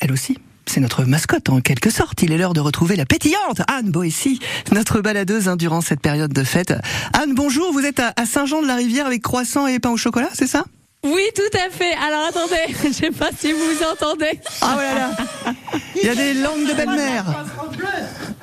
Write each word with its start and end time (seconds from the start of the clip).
elle 0.00 0.12
aussi. 0.12 0.38
C'est 0.66 0.80
notre 0.80 1.04
mascotte 1.04 1.48
en 1.48 1.60
quelque 1.60 1.90
sorte. 1.90 2.22
Il 2.22 2.32
est 2.32 2.38
l'heure 2.38 2.52
de 2.52 2.60
retrouver 2.60 2.94
la 2.96 3.04
pétillante 3.04 3.60
Anne 3.68 3.90
Boissy, 3.90 4.38
notre 4.72 5.00
baladeuse 5.00 5.48
hein, 5.48 5.56
durant 5.56 5.80
cette 5.80 6.00
période 6.00 6.32
de 6.32 6.44
fête. 6.44 6.72
Anne, 7.12 7.34
bonjour. 7.34 7.72
Vous 7.72 7.84
êtes 7.84 8.00
à 8.00 8.24
Saint-Jean-de-la-Rivière 8.24 9.06
avec 9.06 9.22
croissant 9.22 9.66
et 9.66 9.78
pain 9.80 9.90
au 9.90 9.96
chocolat, 9.96 10.28
c'est 10.32 10.46
ça? 10.46 10.64
Oui, 11.02 11.22
tout 11.34 11.58
à 11.58 11.70
fait. 11.70 11.92
Alors 11.94 12.26
attendez, 12.28 12.74
je 12.84 12.92
sais 12.92 13.10
pas 13.10 13.30
si 13.36 13.52
vous 13.52 13.82
entendez. 13.90 14.38
Ah 14.60 14.74
voilà. 14.74 15.54
Il 15.96 16.06
y 16.06 16.08
a 16.08 16.14
des 16.14 16.34
langues 16.34 16.68
de 16.68 16.74
belle-mère. 16.74 17.44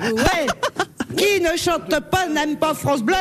Ouais. 0.00 0.46
Qui 1.16 1.40
ne 1.40 1.56
chante 1.56 1.98
pas 2.10 2.26
n'aime 2.28 2.56
pas 2.56 2.74
France 2.74 3.02
Bleu? 3.02 3.14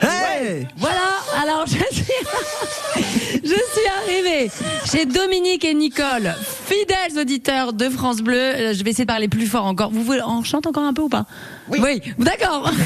Hey 0.00 0.66
Voilà, 0.76 0.96
alors 1.40 1.66
je 1.66 1.72
suis, 1.94 2.04
je 3.44 3.48
suis 3.48 3.88
arrivée 4.02 4.50
chez 4.90 5.06
Dominique 5.06 5.64
et 5.64 5.74
Nicole, 5.74 6.34
fidèles 6.66 7.20
auditeurs 7.20 7.72
de 7.72 7.88
France 7.88 8.18
Bleu. 8.18 8.36
Euh, 8.36 8.74
je 8.74 8.82
vais 8.82 8.90
essayer 8.90 9.04
de 9.04 9.08
parler 9.10 9.28
plus 9.28 9.46
fort 9.46 9.64
encore. 9.66 9.90
Vous 9.90 10.02
voulez, 10.02 10.20
on 10.26 10.42
chante 10.42 10.66
encore 10.66 10.82
un 10.84 10.92
peu 10.94 11.02
ou 11.02 11.08
pas? 11.08 11.26
Oui. 11.68 11.78
Oui, 11.82 12.02
d'accord. 12.18 12.70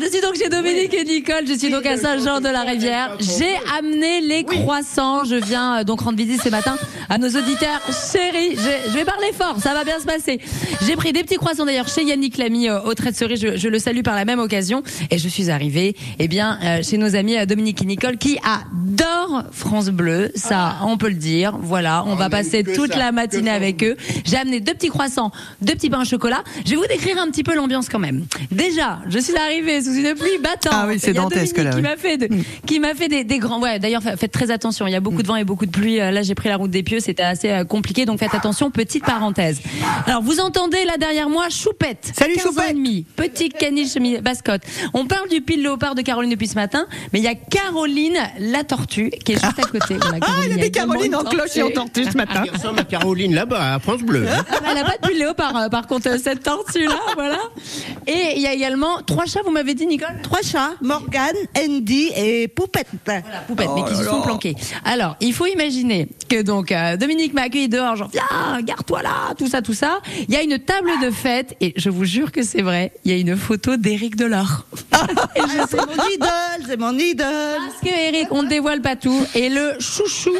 Je 0.00 0.08
suis 0.08 0.20
donc 0.22 0.36
chez 0.36 0.48
Dominique 0.48 0.94
et 0.94 1.04
Nicole, 1.04 1.46
je 1.46 1.52
suis 1.52 1.70
donc 1.70 1.84
à 1.84 1.98
Saint-Jean-de-la-Rivière. 1.98 3.16
J'ai 3.20 3.54
amené 3.78 4.22
les 4.22 4.42
croissants. 4.42 5.24
Je 5.24 5.34
viens 5.34 5.80
euh, 5.80 5.84
donc 5.84 6.00
rendre 6.00 6.16
visite 6.16 6.42
ce 6.42 6.48
matin 6.48 6.76
à 7.10 7.18
nos 7.18 7.28
auditeurs 7.28 7.80
chéris. 8.10 8.56
Je, 8.56 8.92
vais 8.92 9.04
parler 9.04 9.32
fort, 9.36 9.56
ça 9.58 9.74
va 9.74 9.84
bien 9.84 9.98
se 10.00 10.06
passer. 10.06 10.40
J'ai 10.86 10.96
pris 10.96 11.12
des 11.12 11.22
petits 11.22 11.36
croissants 11.36 11.66
d'ailleurs 11.66 11.88
chez 11.88 12.04
Yannick 12.04 12.38
Lamy 12.38 12.68
euh, 12.68 12.80
au 12.80 12.94
trait 12.94 13.10
de 13.10 13.16
cerise. 13.16 13.40
Je, 13.40 13.58
je 13.58 13.68
le 13.68 13.78
salue 13.78 14.00
par 14.00 14.14
la 14.14 14.24
même 14.24 14.38
occasion. 14.38 14.82
Et 15.10 15.18
je 15.18 15.28
suis 15.28 15.50
arrivée 15.50 15.94
eh 16.18 16.26
bien, 16.26 16.58
euh, 16.62 16.82
chez 16.82 16.96
nos 16.96 17.14
amis 17.14 17.44
Dominique 17.46 17.82
et 17.82 17.86
Nicole 17.86 18.16
qui 18.16 18.38
adorent 18.44 19.44
France 19.52 19.90
Bleu. 19.90 20.30
Ça, 20.34 20.76
on 20.86 20.96
peut 20.96 21.10
le 21.10 21.16
dire. 21.16 21.58
Voilà, 21.60 22.04
on 22.06 22.14
va 22.14 22.30
passer 22.30 22.64
toute 22.64 22.96
la 22.96 23.12
matinée 23.12 23.50
avec 23.50 23.84
eux. 23.84 23.96
J'ai 24.24 24.38
amené 24.38 24.60
deux 24.60 24.72
petits 24.72 24.88
croissants, 24.88 25.32
deux 25.60 25.74
petits 25.74 25.90
pains 25.90 26.02
au 26.02 26.06
chocolat. 26.06 26.42
Je 26.64 26.70
vais 26.70 26.76
vous 26.76 26.86
décrire 26.86 27.18
un 27.18 27.30
petit 27.30 27.44
peu 27.44 27.54
l'ambiance 27.54 27.90
quand 27.90 27.98
même. 27.98 28.24
Déjà, 28.50 29.00
je 29.08 29.18
suis 29.18 29.36
arrivée 29.36 29.81
sous 29.82 29.94
une 29.94 30.14
pluie 30.14 30.38
battante. 30.42 30.72
Ah 30.72 30.86
oui, 30.88 30.98
c'est 30.98 31.12
dantesque, 31.12 31.56
là, 31.58 31.70
Qui 31.70 31.76
oui. 31.76 31.82
m'a 31.82 31.96
fait, 31.96 32.16
de- 32.18 32.28
qui 32.66 32.78
m'a 32.80 32.94
fait 32.94 33.08
des, 33.08 33.24
des 33.24 33.38
grands. 33.38 33.60
Ouais, 33.60 33.78
d'ailleurs, 33.78 34.02
fa- 34.02 34.16
faites 34.16 34.32
très 34.32 34.50
attention. 34.50 34.86
Il 34.86 34.92
y 34.92 34.96
a 34.96 35.00
beaucoup 35.00 35.22
de 35.22 35.26
vent 35.26 35.36
et 35.36 35.44
beaucoup 35.44 35.66
de 35.66 35.70
pluie. 35.70 36.00
Euh, 36.00 36.10
Là, 36.10 36.22
j'ai 36.22 36.34
pris 36.34 36.48
la 36.48 36.56
route 36.56 36.70
des 36.70 36.82
pieux. 36.82 37.00
C'était 37.00 37.22
assez 37.22 37.50
euh, 37.50 37.64
compliqué. 37.64 38.04
Donc, 38.06 38.18
faites 38.18 38.34
attention. 38.34 38.70
Petite 38.70 39.04
parenthèse. 39.04 39.60
Alors, 40.06 40.22
vous 40.22 40.40
entendez 40.40 40.84
là 40.84 40.96
derrière 40.98 41.28
moi, 41.28 41.48
Choupette. 41.48 42.12
Salut, 42.16 42.34
15 42.34 42.46
ans 42.46 42.50
Choupette. 42.50 42.70
et 42.70 42.74
demi, 42.74 43.06
Petit 43.16 43.48
caniche 43.48 43.94
bascotte. 44.22 44.62
On 44.94 45.06
parle 45.06 45.28
du 45.28 45.40
pile 45.40 45.62
léopard 45.62 45.94
de 45.94 46.02
Caroline 46.02 46.30
depuis 46.30 46.46
ce 46.48 46.54
matin, 46.54 46.86
mais 47.12 47.18
il 47.20 47.22
y 47.24 47.28
a 47.28 47.34
Caroline 47.34 48.16
la 48.38 48.64
tortue 48.64 49.10
qui 49.24 49.32
est 49.32 49.34
juste 49.42 49.58
à 49.58 49.62
côté. 49.62 49.96
Voilà, 50.02 50.18
Ah, 50.22 50.40
il 50.44 50.50
y 50.50 50.52
a 50.52 50.56
des 50.56 50.64
également 50.66 50.92
Caroline 50.94 51.14
en 51.16 51.24
cloche 51.24 51.56
et 51.56 51.62
en 51.62 51.70
tortue 51.70 52.04
ce 52.04 52.16
matin. 52.16 52.42
Il 52.46 52.50
ressemble 52.50 52.80
à 52.80 52.84
Caroline 52.84 53.34
là-bas, 53.34 53.74
à 53.74 53.78
France 53.78 54.02
Bleu. 54.02 54.26
hein. 54.28 54.44
Ah, 54.50 54.56
Elle 54.68 54.74
n'a 54.74 54.84
pas 54.84 54.96
de 55.00 55.06
pull 55.08 55.16
léopard, 55.18 55.56
euh, 55.56 55.68
par 55.68 55.86
contre, 55.86 56.18
cette 56.18 56.42
tortue-là, 56.42 56.98
voilà. 57.14 57.38
Et 58.06 58.32
il 58.36 58.42
y 58.42 58.46
a 58.46 58.52
également 58.52 59.00
trois 59.06 59.26
chats, 59.26 59.40
vous 59.44 59.50
m'avez 59.50 59.71
dit, 59.74 59.86
Nicole 59.86 60.20
Trois 60.22 60.42
chats, 60.42 60.72
Morgane, 60.80 61.36
Andy 61.58 62.10
et 62.16 62.48
Poupette. 62.48 62.88
Voilà, 63.04 63.20
poupette, 63.46 63.68
mais 63.74 63.84
qui 63.84 63.96
se 63.96 64.04
sont 64.04 64.22
planqués. 64.22 64.54
Alors, 64.84 65.16
il 65.20 65.32
faut 65.32 65.46
imaginer 65.46 66.08
que 66.28 66.42
donc 66.42 66.72
euh, 66.72 66.96
Dominique 66.96 67.34
m'a 67.34 67.42
accueilli 67.42 67.68
dehors, 67.68 67.96
genre 67.96 68.10
viens, 68.12 68.60
garde-toi 68.62 69.02
là, 69.02 69.34
tout 69.36 69.48
ça, 69.48 69.62
tout 69.62 69.74
ça. 69.74 70.00
Il 70.28 70.34
y 70.34 70.36
a 70.36 70.42
une 70.42 70.58
table 70.58 70.90
de 71.02 71.10
fête 71.10 71.56
et 71.60 71.72
je 71.76 71.90
vous 71.90 72.04
jure 72.04 72.32
que 72.32 72.42
c'est 72.42 72.62
vrai. 72.62 72.92
Il 73.04 73.12
y 73.12 73.14
a 73.14 73.18
une 73.18 73.36
photo 73.36 73.76
d'Éric 73.76 74.16
Delors. 74.16 74.66
et 75.36 75.40
je 75.40 75.60
Ah, 75.60 75.66
c'est 75.68 75.76
mon 75.76 75.92
idole, 76.14 76.51
c'est 76.66 76.76
mon 76.78 76.96
idole. 76.98 77.26
Parce 77.58 77.80
que 77.82 77.88
Eric, 78.08 78.28
on 78.30 78.42
ne 78.42 78.48
dévoile 78.48 78.80
pas 78.80 78.96
tout. 78.96 79.24
Et 79.34 79.48
le 79.48 79.72
chouchou, 79.78 80.34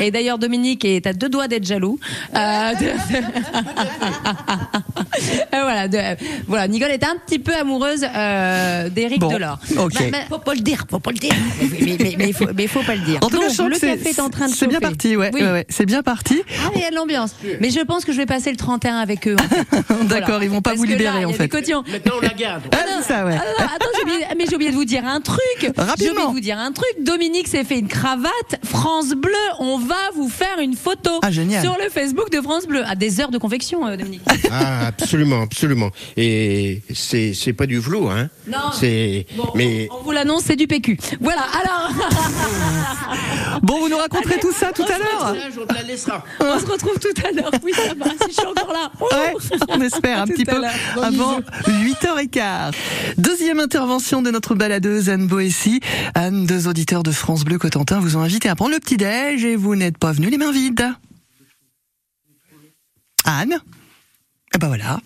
et 0.00 0.10
d'ailleurs 0.10 0.38
Dominique 0.38 0.84
est 0.84 1.06
à 1.06 1.12
deux 1.12 1.28
doigts 1.28 1.48
d'être 1.48 1.64
jaloux. 1.66 1.98
Euh, 2.36 2.74
de- 2.74 2.92
Euh, 5.54 5.62
voilà, 5.62 5.86
de- 5.88 5.98
voilà, 6.48 6.66
Nicole 6.66 6.90
est 6.90 7.04
un 7.04 7.16
petit 7.24 7.38
peu 7.38 7.54
amoureuse 7.54 8.04
euh, 8.14 8.88
d'Eric 8.88 9.20
Bon, 9.20 9.28
Delors. 9.32 9.58
ok. 9.78 9.92
Bah, 9.94 10.04
bah, 10.10 10.18
Faut 10.28 10.38
pas 10.38 10.54
le 10.54 10.60
dire, 10.60 10.84
faut 10.90 10.98
pas 10.98 11.12
le 11.12 11.18
dire. 11.18 11.32
mais, 11.60 11.96
mais, 12.00 12.14
mais, 12.18 12.28
il 12.28 12.34
faut, 12.34 12.46
mais 12.54 12.64
il 12.64 12.68
faut 12.68 12.82
pas 12.82 12.94
le 12.96 13.02
dire. 13.02 13.18
En 13.22 13.28
tout 13.28 13.38
cas, 13.40 13.48
Donc, 13.48 13.70
le 13.70 13.78
café 13.78 14.10
est 14.10 14.20
en 14.20 14.30
train 14.30 14.48
de 14.48 14.52
c'est 14.54 14.66
bien 14.66 14.80
parti, 14.80 15.16
ouais, 15.16 15.30
Oui. 15.32 15.42
ouais, 15.42 15.52
ouais, 15.52 15.66
c'est 15.68 15.86
bien 15.86 16.02
parti. 16.02 16.42
Ah, 16.64 16.70
mais 16.74 16.80
il 16.80 16.82
y 16.82 16.86
a 16.86 16.90
de 16.90 16.96
l'ambiance. 16.96 17.34
Mais 17.60 17.70
je 17.70 17.80
pense 17.80 18.04
que 18.04 18.12
je 18.12 18.16
vais 18.18 18.26
passer 18.26 18.50
le 18.50 18.56
31 18.56 18.96
avec 18.98 19.28
eux. 19.28 19.36
en 19.38 19.42
fait. 19.48 19.64
D'accord, 20.08 20.26
Voilà. 20.28 20.44
ils 20.44 20.50
vont 20.50 20.60
pas 20.60 20.70
Parce 20.70 20.78
vous 20.78 20.84
là, 20.84 20.90
libérer 20.92 21.22
a 21.24 21.28
en 21.28 21.32
fait. 21.32 21.52
Maintenant, 21.52 22.12
on 22.18 22.20
la 22.20 22.28
garde. 22.34 22.62
Ah, 22.72 22.76
c'est 23.00 23.12
ça, 23.12 23.24
ouais. 23.24 23.36
Ah, 23.38 23.44
non, 23.44 23.64
non, 23.64 23.70
attends, 23.76 23.86
j'ai 23.96 24.02
oublié, 24.02 24.18
mais 24.36 24.44
j'ai 24.48 24.54
oublié 24.56 24.70
de 24.70 24.76
vous 24.76 24.84
dire 24.84 25.06
un 25.06 25.20
truc. 25.20 25.63
Rapidement. 25.76 26.28
de 26.28 26.32
vous 26.32 26.40
dire 26.40 26.58
un 26.58 26.72
truc. 26.72 26.86
Dominique 27.00 27.48
s'est 27.48 27.64
fait 27.64 27.78
une 27.78 27.88
cravate. 27.88 28.30
France 28.64 29.10
Bleu, 29.10 29.32
on 29.60 29.78
va 29.78 29.94
vous 30.14 30.28
faire 30.28 30.58
une 30.60 30.74
photo 30.74 31.10
Ah, 31.22 31.30
génial. 31.30 31.62
sur 31.62 31.76
le 31.82 31.88
Facebook 31.90 32.30
de 32.30 32.40
France 32.40 32.66
Bleu. 32.66 32.82
À 32.86 32.94
des 32.94 33.20
heures 33.20 33.30
de 33.30 33.38
confection, 33.38 33.86
euh, 33.86 33.96
Dominique. 33.96 34.22
Ah, 34.50 34.86
absolument, 34.88 35.42
absolument. 35.42 35.90
Et 36.16 36.82
c'est 36.94 37.32
c'est 37.34 37.52
pas 37.52 37.66
du 37.66 37.80
flou, 37.80 38.08
hein. 38.08 38.28
Non. 38.46 38.58
C'est 38.78 39.26
Bon, 39.36 39.50
mais 39.54 39.88
on 39.90 40.02
vous 40.02 40.12
l'annonce, 40.12 40.42
c'est 40.46 40.56
du 40.56 40.66
PQ. 40.66 40.98
Voilà. 41.20 41.42
Alors, 41.42 41.90
Bon, 43.62 43.78
vous 43.80 43.88
nous 43.88 43.96
raconterez 43.96 44.38
tout 44.40 44.52
ça 44.52 44.72
tout 44.72 44.82
à 44.82 44.98
l'heure. 44.98 45.34
on 45.60 45.66
te 45.66 45.74
la 45.74 45.82
laissera. 45.82 46.22
on 46.40 46.58
se 46.58 46.66
retrouve 46.66 46.98
tout 46.98 47.14
à 47.26 47.30
l'heure. 47.32 47.50
Oui, 47.62 47.72
ça 47.74 47.94
va. 47.96 48.06
Si 48.06 48.28
je 48.28 48.32
suis 48.32 48.46
encore 48.46 48.72
là. 48.72 48.90
Ouais, 49.00 49.32
on 49.68 49.80
espère 49.80 50.20
un 50.22 50.26
petit 50.26 50.44
peu 50.44 50.60
avant 51.02 51.38
8h15. 51.68 52.72
Deuxième 53.16 53.60
intervention 53.60 54.22
de 54.22 54.30
notre 54.30 54.54
baladeuse 54.54 55.08
Anne 55.08 55.26
Anne, 56.14 56.46
deux 56.46 56.68
auditeurs 56.68 57.02
de 57.02 57.10
France 57.12 57.44
Bleu 57.44 57.58
Cotentin 57.58 58.00
vous 58.00 58.16
ont 58.16 58.20
invité 58.20 58.48
à 58.48 58.54
prendre 58.56 58.72
le 58.72 58.80
petit-déj 58.80 59.44
et 59.44 59.56
vous 59.56 59.76
n'êtes 59.76 59.98
pas 59.98 60.12
venus 60.12 60.30
les 60.30 60.38
mains 60.38 60.52
vides. 60.52 60.88
Anne? 63.24 63.58
Eh 64.54 64.58
ben 64.58 64.68
voilà. 64.68 65.00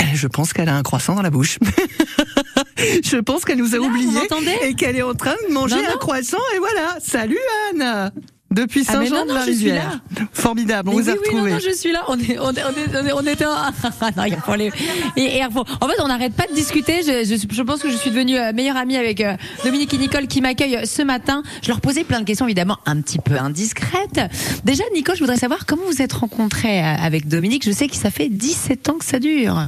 Eh, 0.00 0.14
Je 0.16 0.26
pense 0.26 0.52
qu'elle 0.52 0.68
a 0.68 0.76
un 0.76 0.82
croissant 0.82 1.14
dans 1.14 1.22
la 1.22 1.30
bouche. 1.30 1.58
Je 2.78 3.16
pense 3.18 3.44
qu'elle 3.44 3.58
nous 3.58 3.74
a 3.74 3.78
oubliés 3.78 4.20
et 4.62 4.74
qu'elle 4.74 4.96
est 4.96 5.02
en 5.02 5.14
train 5.14 5.34
de 5.48 5.52
manger 5.52 5.76
Non, 5.76 5.82
non. 5.82 5.94
un 5.94 5.98
croissant 5.98 6.38
et 6.54 6.58
voilà. 6.58 6.96
Salut 7.00 7.38
Anne 7.70 8.12
depuis 8.50 8.84
Ah, 8.88 8.98
mais 8.98 9.10
non, 9.10 9.16
Saint-Jean 9.16 9.22
de 9.24 9.28
non, 9.28 9.34
la 9.34 9.40
je 9.40 9.44
suis 9.52 9.52
Rivière. 9.66 10.00
Formidable, 10.32 10.88
on 10.88 10.96
Mais 10.96 11.02
vous 11.02 11.08
a 11.10 11.12
oui, 11.12 11.18
oui, 11.18 11.26
non, 11.34 11.42
retrouvés. 11.42 11.52
non, 11.52 11.58
je 11.70 11.76
suis 11.76 11.92
là. 11.92 12.02
On 12.08 12.18
est, 12.18 12.38
on 12.38 12.50
est, 12.52 12.62
on 12.64 12.70
est, 12.70 13.02
on 13.02 13.06
est, 13.06 13.12
on 13.12 13.26
était 13.26 13.44
en... 13.44 13.50
non, 14.16 14.24
il 14.26 14.36
faut 14.36 14.52
aller- 14.52 14.72
et, 15.16 15.38
et, 15.38 15.42
faut- 15.52 15.60
en 15.80 15.86
fait, 15.88 16.00
on 16.02 16.08
n'arrête 16.08 16.32
pas 16.34 16.46
de 16.46 16.54
discuter. 16.54 17.02
Je, 17.02 17.24
je, 17.24 17.54
je 17.54 17.62
pense 17.62 17.80
que 17.80 17.90
je 17.90 17.96
suis 17.96 18.10
devenue 18.10 18.38
euh, 18.38 18.52
meilleure 18.54 18.76
amie 18.78 18.96
avec 18.96 19.20
euh, 19.20 19.34
Dominique 19.64 19.92
et 19.94 19.98
Nicole 19.98 20.26
qui 20.26 20.40
m'accueillent 20.40 20.86
ce 20.86 21.02
matin. 21.02 21.42
Je 21.62 21.68
leur 21.68 21.80
posais 21.80 22.04
plein 22.04 22.20
de 22.20 22.24
questions, 22.24 22.46
évidemment, 22.46 22.78
un 22.86 23.00
petit 23.02 23.18
peu 23.18 23.34
indiscrètes. 23.38 24.20
Déjà, 24.64 24.84
Nicole, 24.94 25.16
je 25.16 25.20
voudrais 25.20 25.36
savoir 25.36 25.66
comment 25.66 25.82
vous 25.86 26.00
êtes 26.00 26.12
rencontrée 26.14 26.80
euh, 26.80 26.94
avec 27.02 27.28
Dominique. 27.28 27.64
Je 27.66 27.72
sais 27.72 27.86
que 27.88 27.96
ça 27.96 28.10
fait 28.10 28.28
17 28.30 28.88
ans 28.88 28.94
que 28.98 29.04
ça 29.04 29.18
dure. 29.18 29.66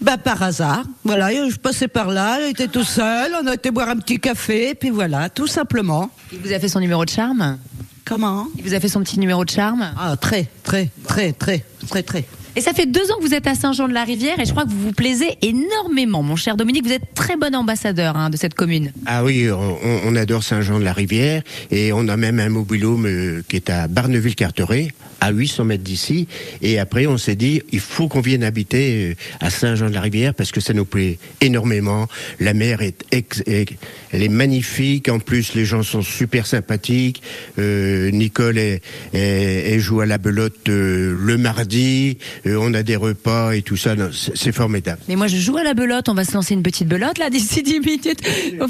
Bah 0.00 0.18
par 0.18 0.42
hasard, 0.42 0.82
voilà, 1.04 1.30
je 1.48 1.56
passais 1.56 1.88
par 1.88 2.08
là, 2.10 2.38
il 2.40 2.50
était 2.50 2.68
tout 2.68 2.84
seul, 2.84 3.32
on 3.42 3.46
a 3.46 3.54
été 3.54 3.70
boire 3.70 3.88
un 3.88 3.96
petit 3.96 4.18
café, 4.18 4.74
puis 4.74 4.90
voilà, 4.90 5.28
tout 5.28 5.46
simplement. 5.46 6.10
Il 6.32 6.38
vous 6.40 6.52
a 6.52 6.58
fait 6.58 6.68
son 6.68 6.80
numéro 6.80 7.04
de 7.04 7.10
charme? 7.10 7.58
Comment 8.06 8.46
Il 8.56 8.62
vous 8.62 8.72
a 8.72 8.78
fait 8.78 8.88
son 8.88 9.00
petit 9.00 9.18
numéro 9.18 9.44
de 9.44 9.50
charme 9.50 9.92
Ah 9.98 10.16
très, 10.16 10.48
très, 10.62 10.90
très, 11.08 11.32
très, 11.32 11.64
très, 11.88 12.02
très. 12.04 12.24
Et 12.58 12.62
ça 12.62 12.72
fait 12.72 12.86
deux 12.86 13.12
ans 13.12 13.16
que 13.18 13.22
vous 13.22 13.34
êtes 13.34 13.46
à 13.46 13.54
Saint-Jean-de-la-Rivière 13.54 14.40
et 14.40 14.46
je 14.46 14.50
crois 14.50 14.64
que 14.64 14.70
vous 14.70 14.80
vous 14.80 14.92
plaisez 14.92 15.36
énormément, 15.42 16.22
mon 16.22 16.36
cher 16.36 16.56
Dominique. 16.56 16.86
Vous 16.86 16.92
êtes 16.92 17.14
très 17.14 17.36
bon 17.36 17.54
ambassadeur 17.54 18.16
hein, 18.16 18.30
de 18.30 18.38
cette 18.38 18.54
commune. 18.54 18.92
Ah 19.04 19.24
oui, 19.24 19.50
on, 19.50 20.16
adore 20.16 20.42
Saint-Jean-de-la-Rivière 20.42 21.42
et 21.70 21.92
on 21.92 22.08
a 22.08 22.16
même 22.16 22.40
un 22.40 22.48
mobilhome 22.48 23.04
euh, 23.04 23.42
qui 23.46 23.56
est 23.56 23.68
à 23.68 23.88
Barneville-Carteret, 23.88 24.88
à 25.20 25.32
800 25.32 25.64
mètres 25.64 25.82
d'ici. 25.82 26.28
Et 26.62 26.78
après, 26.78 27.06
on 27.06 27.18
s'est 27.18 27.36
dit, 27.36 27.62
il 27.72 27.80
faut 27.80 28.08
qu'on 28.08 28.20
vienne 28.20 28.42
habiter 28.42 29.10
euh, 29.10 29.14
à 29.40 29.50
Saint-Jean-de-la-Rivière 29.50 30.34
parce 30.34 30.52
que 30.52 30.60
ça 30.60 30.72
nous 30.72 30.84
plaît 30.84 31.18
énormément. 31.40 32.08
La 32.40 32.54
mer 32.54 32.80
est, 32.82 33.04
elle 33.10 34.22
est 34.22 34.28
magnifique. 34.28 35.08
En 35.08 35.18
plus, 35.18 35.54
les 35.54 35.64
gens 35.64 35.82
sont 35.82 36.02
super 36.02 36.46
sympathiques. 36.46 37.22
Euh, 37.58 38.10
Nicole, 38.10 38.58
elle 39.12 39.80
joue 39.80 40.00
à 40.00 40.06
la 40.06 40.18
belote 40.18 40.68
euh, 40.68 41.16
le 41.18 41.36
mardi. 41.36 42.18
On 42.46 42.72
a 42.74 42.82
des 42.82 42.96
repas 42.96 43.52
et 43.52 43.62
tout 43.62 43.76
ça. 43.76 43.94
C'est 44.12 44.36
c'est 44.36 44.52
formidable. 44.52 45.00
Mais 45.08 45.16
moi, 45.16 45.26
je 45.26 45.36
joue 45.36 45.56
à 45.56 45.64
la 45.64 45.74
belote. 45.74 46.08
On 46.08 46.14
va 46.14 46.24
se 46.24 46.32
lancer 46.34 46.54
une 46.54 46.62
petite 46.62 46.86
belote 46.88 47.18
là 47.18 47.30
d'ici 47.30 47.62
10 47.62 47.80
minutes 47.80 48.20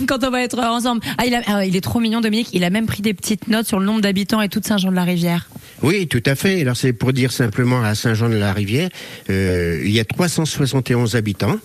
quand 0.08 0.25
on 0.25 0.31
va 0.31 0.43
être 0.43 0.58
ensemble. 0.58 1.02
Ah, 1.19 1.26
il, 1.26 1.34
a- 1.34 1.43
ah, 1.46 1.64
il 1.67 1.76
est 1.76 1.81
trop 1.82 2.00
mignon, 2.00 2.20
Dominique. 2.20 2.49
Il 2.52 2.64
a 2.64 2.70
même 2.70 2.87
pris 2.87 3.02
des 3.02 3.12
petites 3.14 3.49
notes 3.49 3.67
sur 3.67 3.78
le 3.78 3.84
nombre 3.87 4.00
d'habitants 4.00 4.40
et 4.40 4.49
toute 4.49 4.67
Saint-Jean-de-la-Rivière. 4.67 5.49
Oui, 5.82 6.06
tout 6.06 6.23
à 6.25 6.34
fait. 6.34 6.61
Alors 6.62 6.76
c'est 6.76 6.94
pour 6.94 7.12
dire 7.12 7.31
simplement 7.32 7.82
à 7.82 7.94
Saint-Jean-de-la-Rivière, 7.94 8.88
euh, 9.28 9.82
il 9.84 9.90
y 9.90 10.00
a 10.00 10.05
371 10.05 11.17
habitants 11.17 11.56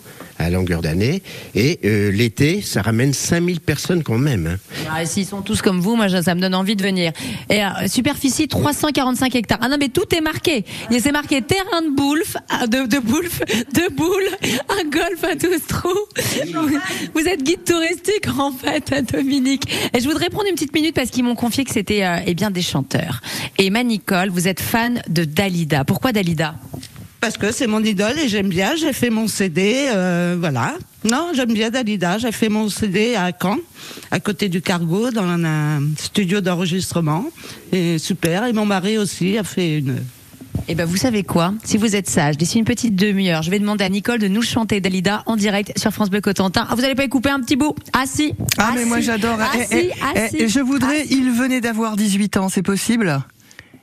à 0.42 0.50
longueur 0.50 0.82
d'année. 0.82 1.22
Et 1.56 1.80
euh, 1.86 2.12
l'été, 2.12 2.62
ça 2.62 2.82
ramène 2.82 3.14
5000 3.14 3.60
personnes 3.60 4.04
quand 4.04 4.18
même. 4.18 4.48
hein. 4.48 4.58
Ah, 4.94 5.06
S'ils 5.06 5.26
sont 5.26 5.42
tous 5.42 5.62
comme 5.62 5.80
vous, 5.80 5.96
moi 5.96 6.10
ça 6.22 6.36
me 6.36 6.42
donne 6.42 6.56
envie 6.56 6.76
de 6.76 6.84
venir. 6.84 7.12
Et 7.50 7.64
euh, 7.64 7.68
superficie 7.88 8.48
345 8.48 9.36
hectares. 9.36 9.60
Ah 9.62 9.70
non 9.70 9.78
mais 9.80 9.90
tout 9.90 10.14
est 10.16 10.22
marqué. 10.22 10.66
Il 10.90 11.02
c'est 11.02 11.12
marqué 11.12 11.42
terrain 11.42 11.82
de 11.82 11.90
boulf, 11.96 12.38
ah, 12.50 12.68
de, 12.68 12.86
de 12.88 13.00
boules, 13.00 13.28
un 14.70 14.90
golf 14.90 15.24
à 15.24 15.36
12 15.36 15.50
trous. 15.68 15.90
Vous, 17.14 17.28
êtes 17.28 17.44
guide 17.44 17.64
touristique 17.64 18.28
en 18.38 18.52
fait, 18.52 18.94
Dominique. 19.12 19.64
Et 19.94 20.00
je 20.00 20.08
voudrais 20.08 20.30
prendre 20.30 20.48
une 20.48 20.56
petite 20.56 20.74
minute 20.74 20.96
parce 20.96 21.10
qu'ils 21.10 21.24
m'ont 21.24 21.36
confié 21.36 21.64
que 21.64 21.72
c'était 21.72 22.04
euh, 22.04 22.18
eh 22.26 22.34
bien 22.34 22.52
des 22.52 22.62
chanteurs. 22.62 23.22
Et 23.58 23.68
Emma 23.68 23.84
Nicole, 23.84 24.30
vous 24.30 24.48
êtes 24.48 24.60
fan 24.60 25.02
de 25.10 25.24
Dalida. 25.24 25.84
Pourquoi 25.86 26.12
Dalida? 26.12 26.56
Parce 27.22 27.38
que 27.38 27.52
c'est 27.52 27.68
mon 27.68 27.84
idole 27.84 28.18
et 28.18 28.28
j'aime 28.28 28.50
bien. 28.50 28.76
J'ai 28.76 28.94
fait 28.94 29.12
mon 29.12 29.28
CD, 29.28 29.86
euh, 29.90 30.36
voilà. 30.40 30.74
Non, 31.04 31.30
j'aime 31.36 31.54
bien 31.54 31.70
Dalida. 31.70 32.18
J'ai 32.18 32.32
fait 32.32 32.50
mon 32.50 32.68
CD 32.68 33.14
à 33.16 33.32
Caen, 33.40 33.58
à 34.10 34.20
côté 34.20 34.50
du 34.50 34.62
Cargo, 34.62 35.12
dans 35.12 35.24
un 35.28 35.82
studio 36.00 36.42
d'enregistrement. 36.42 37.26
Et 37.72 38.00
super. 38.00 38.46
Et 38.46 38.54
mon 38.54 38.66
mari 38.66 38.98
aussi 38.98 39.38
a 39.38 39.44
fait 39.44 39.78
une. 39.78 39.98
Eh 40.68 40.74
ben, 40.76 40.86
vous 40.86 40.98
savez 40.98 41.22
quoi? 41.24 41.54
Si 41.64 41.78
vous 41.78 41.96
êtes 41.96 42.10
sage, 42.10 42.38
d'ici 42.38 42.58
une 42.60 42.66
petite 42.66 42.96
demi-heure, 42.96 43.42
je 43.44 43.52
vais 43.52 43.60
demander 43.60 43.84
à 43.84 43.90
Nicole 43.90 44.20
de 44.20 44.28
nous 44.28 44.42
chanter 44.42 44.82
Dalida 44.82 45.22
en 45.28 45.36
direct 45.36 45.78
sur 45.78 45.92
France 45.92 46.10
Bleu 46.10 46.22
Cotentin. 46.22 46.66
Ah, 46.70 46.76
vous 46.76 46.84
allez 46.84 46.96
pas 46.96 47.04
y 47.04 47.10
couper 47.10 47.30
un 47.30 47.40
petit 47.42 47.56
bout? 47.56 47.76
Ah 47.94 48.04
si 48.08 48.34
Ah, 48.58 48.72
mais 48.76 48.86
moi 48.86 48.98
si. 48.98 49.04
j'adore. 49.04 49.38
Ah 49.40 49.52
Eh, 49.60 49.66
si, 49.66 49.76
eh, 49.76 49.92
ah 50.04 50.14
eh, 50.16 50.30
si. 50.30 50.48
je 50.50 50.60
voudrais, 50.60 51.02
Ah, 51.04 51.08
si. 51.08 51.18
il 51.20 51.32
venait 51.32 51.62
d'avoir 51.62 51.96
18 51.96 52.38
ans, 52.38 52.50
c'est 52.50 52.64
possible? 52.64 53.22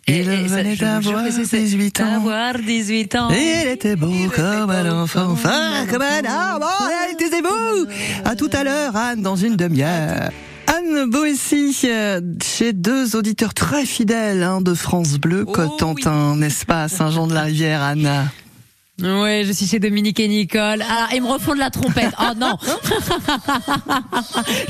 Il 0.09 0.29
et 0.31 0.43
venait 0.45 0.75
d'avoir 0.75 1.25
que 1.25 1.31
c'est 1.31 1.45
ça. 1.45 1.59
18 1.59 2.01
ans. 2.01 2.13
D'avoir 2.13 2.59
18 2.59 3.15
ans. 3.17 3.29
Il 3.31 3.69
était 3.69 3.95
beau 3.95 4.11
comme 4.35 4.71
un 4.71 5.03
enfant, 5.03 5.37
fin 5.37 5.87
comme 5.91 6.03
un 6.03 6.25
arbre. 6.25 6.67
Oh, 6.81 7.15
taisez-vous 7.19 7.87
À 8.25 8.35
tout 8.35 8.49
à 8.55 8.65
l'heure, 8.65 8.97
Anne, 8.97 9.21
dans 9.21 9.37
une 9.37 9.57
demi-heure. 9.57 10.31
Anne 10.67 11.11
Boissy, 11.11 11.77
euh, 11.85 12.21
chez 12.43 12.73
deux 12.73 13.17
auditeurs 13.17 13.53
très 13.53 13.85
fidèles 13.85 14.43
hein, 14.43 14.61
de 14.63 14.75
France 14.75 15.19
Bleu, 15.19 15.45
Oh 15.47 15.53
Cotentin, 15.53 16.37
n'est-ce 16.37 16.65
pas, 16.65 16.85
à 16.85 16.89
Saint-Jean-de-la-Rivière, 16.89 17.83
Anne 17.83 18.31
Ouais, 19.01 19.45
je 19.47 19.53
suis 19.53 19.67
chez 19.67 19.79
Dominique 19.79 20.19
et 20.19 20.27
Nicole. 20.27 20.83
Ah, 20.89 21.09
ils 21.15 21.23
me 21.23 21.29
refont 21.29 21.55
de 21.55 21.61
la 21.61 21.71
trompette. 21.71 22.11
Oh 22.21 22.33
non 22.37 22.57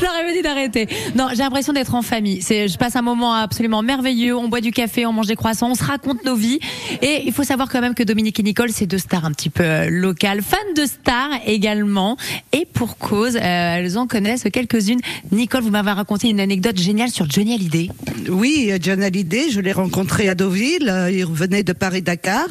J'aurais 0.01 0.35
dit 0.35 0.43
d'arrêter. 0.43 0.87
Non, 1.15 1.29
j'ai 1.31 1.37
l'impression 1.39 1.73
d'être 1.73 1.95
en 1.95 2.03
famille. 2.03 2.43
C'est, 2.43 2.69
je 2.69 2.77
passe 2.77 2.95
un 2.95 3.01
moment 3.03 3.33
absolument 3.33 3.81
merveilleux. 3.83 4.37
On 4.37 4.49
boit 4.49 4.61
du 4.61 4.71
café, 4.71 5.07
on 5.07 5.15
mange 5.15 5.29
des 5.29 5.35
croissants, 5.37 5.71
on 5.71 5.75
se 5.75 5.83
raconte 5.83 6.25
nos 6.27 6.37
vies. 6.37 6.59
Et 7.01 7.23
il 7.25 7.33
faut 7.33 7.43
savoir 7.43 7.71
quand 7.71 7.81
même 7.81 7.95
que 7.95 8.03
Dominique 8.03 8.39
et 8.39 8.43
Nicole, 8.43 8.71
c'est 8.71 8.87
deux 8.87 8.99
stars 8.99 9.25
un 9.25 9.33
petit 9.33 9.49
peu 9.49 9.63
euh, 9.65 9.89
locales, 9.89 10.43
fans 10.43 10.57
de 10.77 10.85
stars 10.85 11.31
également. 11.47 12.19
Et 12.53 12.67
pour 12.67 12.99
cause, 12.99 13.37
euh, 13.37 13.41
elles 13.41 13.97
en 13.97 14.07
connaissent 14.07 14.45
quelques-unes. 14.53 15.01
Nicole, 15.33 15.63
vous 15.63 15.71
m'avez 15.71 15.93
raconté 15.93 16.29
une 16.29 16.41
anecdote 16.41 16.77
géniale 16.77 17.09
sur 17.11 17.31
Johnny 17.31 17.55
Hallyday. 17.55 17.89
Oui, 18.29 18.73
John 18.83 19.03
Hallyday, 19.03 19.51
je 19.51 19.61
l'ai 19.61 19.73
rencontré 19.73 20.29
à 20.29 20.35
Deauville. 20.35 20.89
euh, 20.91 21.11
Il 21.11 21.25
revenait 21.25 21.63
de 21.63 21.73
Paris-Dakar. 21.73 22.47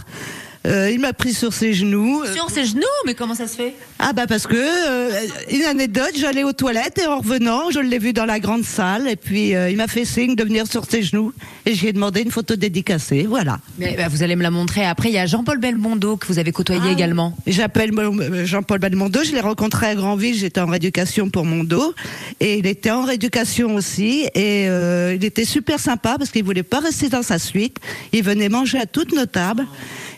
Euh, 0.65 0.89
il 0.91 0.99
m'a 0.99 1.13
pris 1.13 1.33
sur 1.33 1.53
ses 1.53 1.73
genoux. 1.73 2.23
Euh, 2.23 2.33
Sur 2.33 2.49
ses 2.49 2.65
genoux, 2.65 2.81
mais 3.05 3.13
comment 3.13 3.35
ça 3.35 3.47
se 3.47 3.55
fait? 3.55 3.73
Ah 3.99 4.11
bah 4.13 4.27
parce 4.27 4.47
que 4.47 4.55
euh, 4.55 5.11
une 5.51 5.63
anecdote, 5.63 6.11
j'allais 6.17 6.43
aux 6.43 6.53
toilettes 6.53 6.99
et 6.99 7.05
en 7.07 7.19
revenant, 7.19 7.71
je 7.71 7.79
l'ai 7.79 7.99
vu 7.99 8.11
dans 8.13 8.25
la 8.25 8.39
grande 8.39 8.63
salle 8.63 9.07
et 9.07 9.15
puis 9.15 9.55
euh, 9.55 9.69
il 9.69 9.77
m'a 9.77 9.87
fait 9.87 10.03
signe 10.05 10.35
de 10.35 10.43
venir 10.43 10.67
sur 10.67 10.85
ses 10.85 11.03
genoux 11.03 11.31
et 11.65 11.73
j'ai 11.73 11.93
demandé 11.93 12.21
une 12.21 12.31
photo 12.31 12.55
dédicacée, 12.55 13.25
voilà. 13.27 13.59
mais, 13.77 13.95
bah, 13.97 14.07
Vous 14.09 14.23
allez 14.23 14.35
me 14.35 14.43
la 14.43 14.51
montrer 14.51 14.85
après. 14.85 15.09
Il 15.09 15.13
y 15.15 15.17
a 15.17 15.25
Jean-Paul 15.25 15.59
Belmondo 15.59 16.17
que 16.17 16.27
vous 16.27 16.37
avez 16.39 16.51
côtoyé 16.51 16.91
également. 16.91 17.35
J'appelle 17.47 17.91
mon- 17.93 18.45
Jean-Paul 18.45 18.79
Belmondo, 18.79 19.23
je 19.23 19.31
l'ai 19.31 19.41
rencontré 19.41 19.87
à 19.87 19.95
Grandville, 19.95 20.35
j'étais 20.35 20.59
en 20.61 20.67
rééducation 20.67 21.29
pour 21.29 21.45
Mondo 21.45 21.93
et 22.39 22.57
il 22.59 22.67
était 22.67 22.91
en 22.91 23.03
rééducation 23.03 23.75
aussi 23.75 24.27
et 24.35 24.67
euh, 24.69 25.13
il 25.15 25.23
était 25.23 25.45
super 25.45 25.79
sympa 25.79 26.15
parce 26.17 26.29
qu'il 26.31 26.43
voulait 26.43 26.63
pas 26.63 26.79
rester 26.79 27.09
dans 27.09 27.23
sa 27.23 27.39
suite, 27.39 27.77
il 28.11 28.23
venait 28.23 28.49
manger 28.49 28.79
à 28.79 28.85
toutes 28.85 29.13
nos 29.13 29.25
tables 29.25 29.65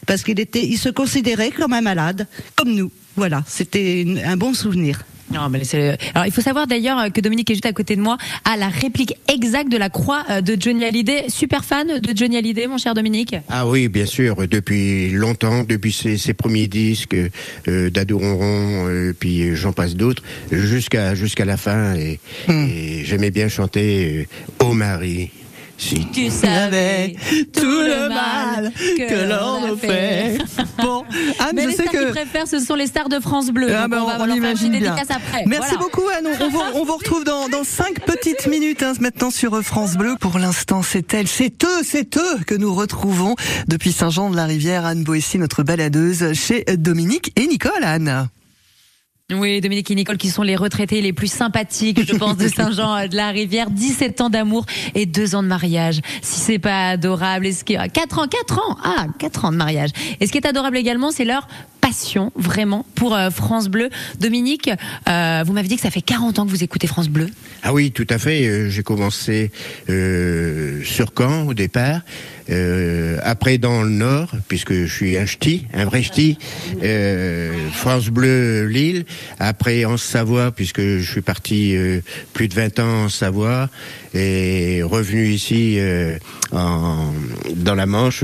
parce 0.06 0.24
qu'il 0.24 0.40
était, 0.40 0.64
il 0.66 0.78
se 0.78 0.90
considérait 0.90 1.52
comme 1.52 1.74
un 1.74 1.82
malade, 1.82 2.28
comme 2.56 2.74
nous. 2.74 2.92
Voilà, 3.16 3.44
c'était 3.48 4.06
un 4.26 4.38
bon 4.38 4.54
souvenir. 4.54 5.04
Non, 5.32 5.48
mais 5.48 5.64
c'est- 5.64 5.96
Alors, 6.16 6.26
il 6.26 6.32
faut 6.32 6.42
savoir 6.42 6.66
d'ailleurs 6.66 7.14
que 7.14 7.22
Dominique 7.22 7.52
est 7.52 7.54
juste 7.54 7.66
à 7.68 7.72
côté 7.74 7.96
de 7.96 8.02
moi, 8.02 8.18
a 8.46 8.58
la 8.58 8.68
réplique 8.68 9.14
exacte 9.32 9.72
de 9.72 9.78
la 9.78 9.90
croix 9.90 10.24
euh, 10.32 10.42
de 10.42 10.58
Johnny 10.60 10.84
Hallyday. 10.86 11.26
Super 11.30 11.64
fan 11.64 12.00
de 12.00 12.18
Johnny 12.18 12.38
Hallyday, 12.38 12.66
mon 12.66 12.80
cher 12.80 12.96
Dominique? 12.96 13.36
Ah 13.48 13.68
oui, 13.68 13.90
bien 13.90 14.08
sûr, 14.08 14.48
depuis 14.48 15.12
longtemps, 15.12 15.64
depuis 15.66 15.92
ses, 15.94 16.18
ses 16.18 16.34
premiers 16.34 16.66
disques, 16.66 17.16
euh, 17.68 17.90
Dadou 17.92 18.18
Ronron, 18.18 18.88
euh, 18.88 19.14
puis 19.20 19.44
euh, 19.50 19.56
j'en 19.56 19.72
passe 19.72 19.96
d'autres, 19.96 20.24
jusqu'à 20.52 21.14
jusqu'à 21.14 21.46
la 21.46 21.58
fin. 21.58 21.94
Et, 21.96 22.20
et 22.50 23.04
j'aimais 23.06 23.30
bien 23.30 23.50
chanter 23.50 24.26
euh, 24.62 24.66
Ô 24.66 24.74
Marie. 24.74 25.30
Si 25.80 26.06
Tu 26.12 26.30
savais 26.30 27.16
tout 27.54 27.62
le 27.64 28.10
mal 28.10 28.72
que 28.76 29.30
l'on 29.30 29.68
nous 29.70 29.78
fait. 29.78 30.38
Bon, 30.82 31.04
Anne, 31.40 31.52
Mais 31.56 31.64
je 31.64 31.68
les 31.70 31.76
sais 31.76 31.84
stars 31.84 31.92
que. 31.94 31.98
qu'il 32.06 32.12
préfère, 32.12 32.48
ce 32.48 32.60
sont 32.60 32.76
les 32.76 32.88
stars 32.88 33.10
de 33.10 33.20
France 33.20 33.50
Bleu. 33.50 33.68
Ah 33.76 33.88
ben, 33.90 34.00
on 34.02 34.08
va 34.08 34.18
on 34.22 34.26
leur 34.26 34.36
imagine 34.36 34.72
bien. 34.72 34.80
dédicace 34.94 35.10
après. 35.10 35.44
Merci 35.46 35.76
Voilà. 35.76 35.84
beaucoup 35.84 36.08
Anne. 36.18 36.28
On, 36.42 36.50
vous, 36.50 36.62
on 36.76 36.86
vous 36.86 36.96
retrouve 36.98 37.24
dans, 37.26 37.50
dans 37.50 37.64
cinq 37.66 38.00
petites 38.06 38.48
minutes 38.48 38.82
hein, 38.84 38.94
maintenant 39.02 39.30
sur 39.32 39.62
France 39.62 39.96
Bleu. 39.98 40.16
Pour 40.20 40.38
l'instant, 40.40 40.82
c'est 40.84 41.14
elle, 41.14 41.28
c'est 41.28 41.64
eux, 41.66 41.82
c'est 41.84 42.16
eux 42.18 42.38
que 42.48 42.56
nous 42.56 42.74
retrouvons 42.74 43.36
depuis 43.68 43.92
Saint-Jean-de-la-Rivière. 43.92 44.86
Anne 44.86 45.04
Boissy, 45.04 45.38
notre 45.38 45.64
baladeuse 45.64 46.34
chez 46.34 46.64
Dominique 46.78 47.32
et 47.36 47.48
Nicole. 47.48 47.84
Anne. 47.84 48.30
Oui, 49.32 49.62
Dominique 49.62 49.92
et 49.92 49.96
Nicole 49.96 50.18
qui 50.18 50.30
sont 50.30 50.42
les 50.42 50.56
retraités 50.56 51.02
les 51.02 51.14
plus 51.14 51.32
sympathiques, 51.32 52.04
je 52.04 52.16
pense, 52.16 52.36
de 52.36 52.48
Saint-Jean-de-la-Rivière. 52.56 53.70
17 53.70 54.22
ans 54.22 54.30
d'amour 54.32 54.66
et 54.96 55.06
2 55.06 55.36
ans 55.36 55.44
de 55.44 55.48
mariage. 55.48 56.02
Si 56.24 56.40
c'est 56.40 56.58
pas 56.60 56.90
adorable, 56.90 57.46
est-ce 57.46 57.64
que... 57.64 57.74
4 57.88 58.20
ans, 58.20 58.28
4 58.28 58.58
ans 58.60 58.78
Ah, 58.84 59.06
4 59.20 59.46
ans 59.46 59.52
de 59.52 59.58
mariage. 59.58 59.92
Et 60.20 60.26
ce 60.26 60.32
qui 60.32 60.40
est 60.40 60.48
adorable 60.48 60.78
également, 60.78 61.12
c'est 61.12 61.26
leur 61.26 61.48
passion, 61.80 62.32
vraiment, 62.36 62.86
pour 62.96 63.16
euh, 63.16 63.30
France 63.30 63.68
Bleu. 63.70 63.90
Dominique, 64.20 64.70
euh, 65.08 65.44
vous 65.46 65.54
m'avez 65.54 65.68
dit 65.68 65.76
que 65.76 65.82
ça 65.84 65.92
fait 65.92 66.02
40 66.02 66.40
ans 66.40 66.46
que 66.46 66.50
vous 66.52 66.64
écoutez 66.64 66.88
France 66.88 67.08
Bleu. 67.08 67.30
Ah 67.62 67.72
oui, 67.72 67.92
tout 67.92 68.08
à 68.10 68.18
fait. 68.18 68.48
euh, 68.48 68.70
J'ai 68.70 68.82
commencé 68.84 69.52
euh, 69.90 70.84
sur 70.84 71.12
Caen 71.16 71.46
au 71.48 71.54
départ. 71.54 72.02
Euh, 72.50 73.18
après 73.24 73.58
dans 73.58 73.84
le 73.84 73.90
Nord, 73.90 74.32
puisque 74.48 74.74
je 74.74 74.92
suis 74.94 75.18
un 75.18 75.26
ch'ti, 75.26 75.66
un 75.74 75.86
vrai 75.86 76.02
ch'ti. 76.02 76.38
Euh, 76.84 77.52
France 77.74 78.08
Bleu 78.10 78.66
Lille. 78.66 79.06
Après 79.40 79.86
en 79.86 79.98
Savoie, 79.98 80.52
puisque 80.52 80.82
je 80.82 81.12
suis 81.12 81.22
parti 81.22 81.76
euh, 81.76 82.02
plus 82.34 82.48
de 82.48 82.54
20 82.56 82.80
ans 82.80 83.04
en 83.06 83.10
Savoie 83.10 83.70
et 84.16 84.82
revenu 84.82 85.28
ici 85.28 85.78
en, 86.52 87.14
dans 87.56 87.76
la 87.76 87.86
Manche 87.86 88.24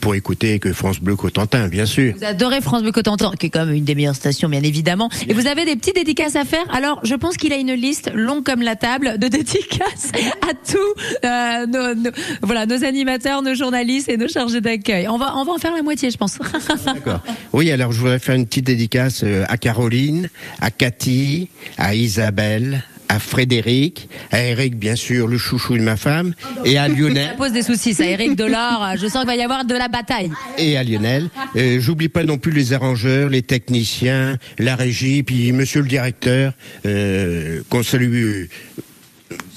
pour 0.00 0.14
écouter 0.14 0.58
que 0.58 0.72
France 0.72 0.98
Bleu 1.00 1.14
Cotentin, 1.14 1.68
bien 1.68 1.84
sûr. 1.84 2.14
Vous 2.16 2.24
adorez 2.24 2.62
France 2.62 2.82
Bleu 2.82 2.92
Cotentin, 2.92 3.32
qui 3.38 3.46
est 3.46 3.50
quand 3.50 3.66
même 3.66 3.74
une 3.74 3.84
des 3.84 3.94
meilleures 3.94 4.14
stations, 4.16 4.48
bien 4.48 4.62
évidemment. 4.62 5.10
Et 5.28 5.34
vous 5.34 5.46
avez 5.46 5.66
des 5.66 5.76
petites 5.76 5.96
dédicaces 5.96 6.36
à 6.36 6.46
faire. 6.46 6.64
Alors, 6.72 7.00
je 7.04 7.14
pense 7.14 7.36
qu'il 7.36 7.52
a 7.52 7.56
une 7.56 7.74
liste 7.74 8.10
longue 8.14 8.44
comme 8.44 8.62
la 8.62 8.76
table 8.76 9.18
de 9.18 9.28
dédicaces 9.28 10.10
à 10.40 10.54
tous 10.54 11.66
nos- 11.68 12.10
voilà, 12.40 12.64
nos 12.64 12.82
animateurs, 12.84 13.42
nos 13.42 13.49
journalistes 13.54 14.08
et 14.08 14.16
nos 14.16 14.28
chargés 14.28 14.60
d'accueil. 14.60 15.08
On 15.08 15.18
va, 15.18 15.36
on 15.36 15.44
va 15.44 15.52
en 15.52 15.58
faire 15.58 15.74
la 15.74 15.82
moitié, 15.82 16.10
je 16.10 16.16
pense. 16.16 16.38
D'accord. 16.84 17.22
Oui, 17.52 17.70
alors 17.70 17.92
je 17.92 17.98
voudrais 18.00 18.18
faire 18.18 18.34
une 18.34 18.46
petite 18.46 18.66
dédicace 18.66 19.22
euh, 19.24 19.44
à 19.48 19.56
Caroline, 19.56 20.28
à 20.60 20.70
Cathy, 20.70 21.48
à 21.78 21.94
Isabelle, 21.94 22.82
à 23.08 23.18
Frédéric, 23.18 24.08
à 24.30 24.40
Eric, 24.40 24.76
bien 24.76 24.94
sûr, 24.94 25.26
le 25.26 25.36
chouchou 25.36 25.76
de 25.76 25.82
ma 25.82 25.96
femme, 25.96 26.32
et 26.64 26.78
à 26.78 26.86
Ça 26.86 26.94
Lionel. 26.94 27.34
pose 27.36 27.50
des 27.52 27.62
soucis, 27.64 27.92
ça. 27.92 28.04
Eric 28.06 28.36
Delors, 28.36 28.92
je 28.96 29.08
sens 29.08 29.18
qu'il 29.22 29.26
va 29.26 29.34
y 29.34 29.42
avoir 29.42 29.64
de 29.64 29.74
la 29.74 29.88
bataille. 29.88 30.30
Et 30.58 30.76
à 30.76 30.84
Lionel. 30.84 31.28
Euh, 31.56 31.80
J'oublie 31.80 32.08
pas 32.08 32.22
non 32.22 32.38
plus 32.38 32.52
les 32.52 32.72
arrangeurs, 32.72 33.28
les 33.28 33.42
techniciens, 33.42 34.36
la 34.60 34.76
régie, 34.76 35.24
puis 35.24 35.50
monsieur 35.50 35.80
le 35.82 35.88
directeur, 35.88 36.52
euh, 36.86 37.62
qu'on 37.68 37.82
salue. 37.82 38.44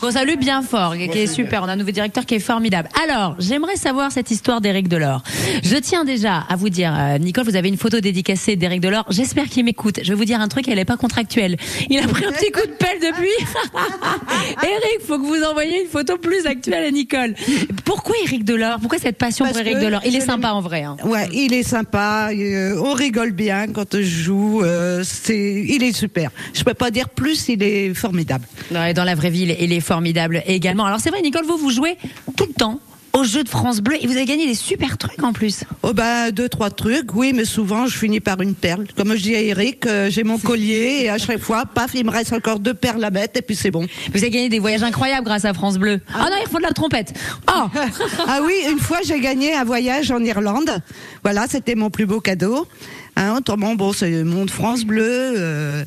Qu'on 0.03 0.11
salue 0.11 0.35
bien 0.37 0.61
fort, 0.61 0.95
qui 0.97 1.03
est 1.17 1.27
super. 1.27 1.63
On 1.63 1.67
a 1.67 1.71
un 1.71 1.75
nouveau 1.77 1.91
directeur 1.91 2.25
qui 2.25 2.35
est 2.35 2.39
formidable. 2.39 2.89
Alors, 3.07 3.35
j'aimerais 3.39 3.77
savoir 3.77 4.11
cette 4.11 4.31
histoire 4.31 4.59
d'Éric 4.59 4.89
Delors. 4.89 5.23
Je 5.63 5.77
tiens 5.77 6.03
déjà 6.03 6.39
à 6.49 6.57
vous 6.57 6.67
dire, 6.67 6.93
euh, 6.93 7.17
Nicole, 7.19 7.45
vous 7.45 7.55
avez 7.55 7.69
une 7.69 7.77
photo 7.77 8.01
dédicacée 8.01 8.57
d'Éric 8.57 8.81
Delors. 8.81 9.05
J'espère 9.09 9.45
qu'il 9.45 9.63
m'écoute. 9.63 10.01
Je 10.03 10.09
vais 10.09 10.15
vous 10.15 10.25
dire 10.25 10.41
un 10.41 10.49
truc, 10.49 10.67
elle 10.67 10.75
n'est 10.75 10.83
pas 10.83 10.97
contractuelle. 10.97 11.55
Il 11.89 11.99
a 11.99 12.07
pris 12.07 12.25
un 12.25 12.33
petit 12.33 12.51
coup 12.51 12.67
de 12.67 12.73
pelle 12.73 12.99
depuis. 12.99 13.29
Eric, 14.61 15.07
faut 15.07 15.17
que 15.19 15.25
vous 15.25 15.41
envoyiez 15.43 15.83
une 15.83 15.87
photo 15.89 16.17
plus 16.17 16.45
actuelle 16.47 16.83
à 16.83 16.91
Nicole. 16.91 17.33
Pourquoi 17.85 18.15
Éric 18.25 18.43
Delors? 18.43 18.79
Pourquoi 18.79 18.99
cette 18.99 19.17
passion 19.17 19.45
Parce 19.45 19.57
pour 19.57 19.65
Éric 19.65 19.79
Delors? 19.79 20.01
Il 20.05 20.15
est 20.17 20.21
sympa 20.21 20.49
en 20.49 20.59
vrai. 20.59 20.83
hein. 20.83 20.97
Ouais, 21.05 21.29
il 21.31 21.53
est 21.53 21.63
sympa, 21.63 22.29
euh, 22.33 22.75
on 22.83 22.91
rigole 22.93 23.31
bien 23.31 23.67
quand 23.67 23.95
je 23.95 24.01
joue, 24.01 24.63
euh, 24.63 25.01
c'est, 25.05 25.63
il 25.65 25.81
est 25.81 25.93
super. 25.93 26.29
Je 26.53 26.63
peux 26.63 26.73
pas 26.73 26.91
dire 26.91 27.07
plus, 27.07 27.47
il 27.47 27.63
est 27.63 27.93
formidable. 27.93 28.45
Dans 28.71 29.03
la 29.05 29.15
vraie 29.15 29.29
vie, 29.29 29.43
il 29.43 29.51
est- 29.51 29.57
il 29.63 29.71
est 29.71 29.79
formidable 29.93 30.41
également. 30.47 30.85
Alors 30.85 30.99
c'est 30.99 31.11
vrai, 31.11 31.21
Nicole, 31.21 31.45
vous 31.45 31.55
vous 31.57 31.69
jouez 31.69 31.97
tout 32.35 32.47
le 32.47 32.53
temps 32.53 32.79
au 33.13 33.23
jeu 33.23 33.43
de 33.43 33.49
France 33.49 33.79
Bleu 33.79 33.95
et 34.01 34.07
vous 34.07 34.13
avez 34.13 34.25
gagné 34.25 34.47
des 34.47 34.55
super 34.55 34.97
trucs 34.97 35.21
en 35.21 35.33
plus. 35.33 35.65
Oh 35.83 35.93
ben 35.93 36.31
deux 36.31 36.49
trois 36.49 36.71
trucs, 36.71 37.13
oui, 37.13 37.31
mais 37.31 37.45
souvent 37.45 37.85
je 37.85 37.95
finis 37.95 38.19
par 38.19 38.41
une 38.41 38.55
perle. 38.55 38.87
Comme 38.97 39.13
je 39.13 39.21
dis 39.21 39.35
à 39.35 39.41
Eric, 39.41 39.85
euh, 39.85 40.09
j'ai 40.09 40.23
mon 40.23 40.39
collier 40.39 41.01
et 41.03 41.09
à 41.11 41.19
chaque 41.19 41.37
fois, 41.37 41.67
paf, 41.67 41.91
il 41.93 42.05
me 42.05 42.09
reste 42.09 42.33
encore 42.33 42.57
deux 42.59 42.73
perles 42.73 43.03
à 43.03 43.11
mettre 43.11 43.37
et 43.37 43.43
puis 43.43 43.55
c'est 43.55 43.69
bon. 43.69 43.85
Vous 44.11 44.17
avez 44.17 44.31
gagné 44.31 44.49
des 44.49 44.57
voyages 44.57 44.81
incroyables 44.81 45.25
grâce 45.25 45.45
à 45.45 45.53
France 45.53 45.77
Bleu. 45.77 46.01
Ah, 46.11 46.27
non, 46.31 46.37
ils 46.43 46.49
font 46.49 46.57
de 46.57 46.63
la 46.63 46.71
trompette. 46.71 47.13
Oh 47.47 47.65
ah 48.27 48.39
oui, 48.43 48.55
une 48.71 48.79
fois 48.79 48.97
j'ai 49.05 49.19
gagné 49.19 49.53
un 49.53 49.63
voyage 49.63 50.09
en 50.09 50.23
Irlande. 50.23 50.81
Voilà, 51.21 51.45
c'était 51.47 51.75
mon 51.75 51.91
plus 51.91 52.07
beau 52.07 52.19
cadeau. 52.19 52.67
Hein, 53.15 53.35
autrement, 53.37 53.75
bon, 53.75 53.93
c'est 53.93 54.09
le 54.09 54.23
monde 54.23 54.49
France 54.49 54.85
Bleu. 54.85 55.03
euh, 55.37 55.85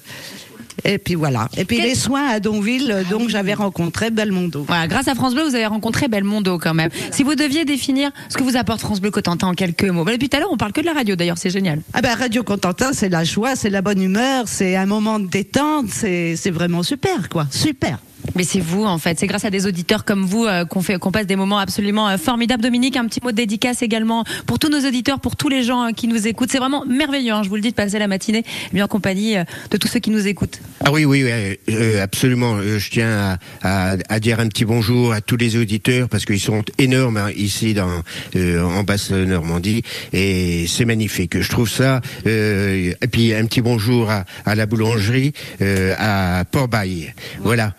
et 0.85 0.99
puis 0.99 1.15
voilà. 1.15 1.49
Et 1.57 1.65
puis 1.65 1.77
Quel- 1.79 1.87
les 1.89 1.95
soins 1.95 2.27
à 2.29 2.41
Donville, 2.41 2.91
euh, 2.91 3.03
donc 3.11 3.29
j'avais 3.29 3.55
rencontré 3.55 4.11
Belmondo. 4.11 4.65
Voilà, 4.67 4.87
grâce 4.89 5.09
à 5.09 5.15
France 5.15 5.35
Bleu, 5.35 5.43
vous 5.45 5.55
avez 5.55 5.67
rencontré 5.67 6.09
Belmondo 6.09 6.59
quand 6.59 6.75
même. 6.75 6.91
Si 7.11 7.23
vous 7.23 7.35
deviez 7.35 7.65
définir 7.65 8.11
ce 8.29 8.37
que 8.37 8.43
vous 8.43 8.57
apporte 8.57 8.81
France 8.81 9.01
Bleu 9.01 9.11
Cotentin 9.11 9.49
en 9.49 9.55
quelques 9.55 9.85
mots. 9.85 10.05
Depuis 10.05 10.29
tout 10.29 10.37
à 10.37 10.41
l'heure, 10.41 10.53
on 10.53 10.57
parle 10.57 10.73
que 10.73 10.81
de 10.81 10.87
la 10.87 10.93
radio 10.93 11.17
d'ailleurs, 11.17 11.39
c'est 11.39 11.51
génial. 11.51 11.81
Ah 11.93 12.03
ben 12.03 12.15
Radio 12.15 12.43
Contentin, 12.43 12.93
c'est 12.93 13.09
la 13.09 13.25
joie, 13.25 13.57
c'est 13.57 13.71
la 13.71 13.83
bonne 13.83 14.01
humeur, 14.03 14.45
c'est 14.49 14.77
un 14.77 14.87
moment 14.87 15.19
de 15.19 15.27
détente, 15.29 15.87
c'est 15.91 16.37
c'est 16.37 16.51
vraiment 16.51 16.83
super 16.83 17.29
quoi, 17.29 17.47
super. 17.51 17.99
Mais 18.35 18.45
c'est 18.45 18.61
vous 18.61 18.85
en 18.85 18.99
fait, 18.99 19.19
c'est 19.19 19.27
grâce 19.27 19.45
à 19.45 19.51
des 19.51 19.67
auditeurs 19.67 20.05
comme 20.05 20.25
vous 20.25 20.45
euh, 20.45 20.65
qu'on 20.65 20.83
fait 20.83 20.99
passe 20.99 21.27
des 21.27 21.37
moments 21.37 21.59
absolument 21.59 22.09
euh, 22.09 22.17
formidables. 22.17 22.63
Dominique, 22.63 22.97
un 22.97 23.07
petit 23.07 23.21
mot 23.23 23.31
de 23.31 23.37
dédicace 23.37 23.83
également 23.83 24.25
pour 24.47 24.59
tous 24.59 24.69
nos 24.69 24.87
auditeurs, 24.87 25.21
pour 25.21 25.37
tous 25.37 25.49
les 25.49 25.63
gens 25.63 25.89
euh, 25.89 25.93
qui 25.93 26.09
nous 26.09 26.27
écoutent. 26.27 26.51
C'est 26.51 26.59
vraiment 26.59 26.85
merveilleux, 26.85 27.33
hein, 27.33 27.43
je 27.43 27.49
vous 27.49 27.57
le 27.57 27.61
dis, 27.61 27.71
de 27.71 27.75
passer 27.75 27.99
la 27.99 28.09
matinée 28.09 28.45
bien 28.73 28.85
en 28.85 28.89
compagnie 28.89 29.37
de 29.71 29.77
tous 29.77 29.89
ceux 29.89 30.01
qui 30.01 30.11
nous 30.11 30.27
écoutent. 30.27 30.61
Ah 30.85 30.93
oui, 30.93 31.05
oui, 31.05 31.25
oui, 31.25 31.99
absolument. 31.99 32.61
Je 32.61 32.91
tiens 32.91 33.39
à, 33.63 34.21
dire 34.21 34.41
un 34.41 34.49
petit 34.49 34.65
bonjour 34.65 35.13
à 35.13 35.21
tous 35.21 35.37
les 35.37 35.57
auditeurs 35.57 36.09
parce 36.09 36.25
qu'ils 36.25 36.41
sont 36.41 36.63
énormes 36.79 37.17
hein, 37.17 37.31
ici 37.37 37.75
dans 37.75 38.03
en 38.37 38.83
basse 38.83 39.11
Normandie 39.11 39.83
et 40.13 40.67
c'est 40.69 40.85
magnifique. 40.85 41.41
Je 41.41 41.49
trouve 41.49 41.69
ça. 41.69 42.01
et 42.25 42.95
puis 43.11 43.35
un 43.35 43.47
petit 43.47 43.61
bonjour 43.61 44.11
à, 44.11 44.55
la 44.55 44.67
boulangerie 44.67 45.33
à 45.99 46.45
Port-Bail. 46.51 47.15
Voilà. 47.41 47.75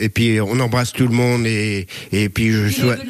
Et 0.00 0.08
puis 0.08 0.40
on 0.40 0.58
embrasse 0.60 0.92
tout 0.92 1.06
le 1.06 1.14
monde 1.14 1.46
et 1.46 1.86
et 2.12 2.28
puis 2.28 2.52
je 2.52 2.68
souhaite. 2.68 3.00